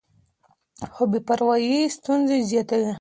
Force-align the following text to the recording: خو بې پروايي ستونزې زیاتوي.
خو 0.93 1.03
بې 1.11 1.19
پروايي 1.27 1.79
ستونزې 1.97 2.37
زیاتوي. 2.49 2.91